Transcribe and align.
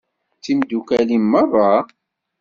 D 0.37 0.39
timdukal-im 0.43 1.25
merra? 1.31 1.71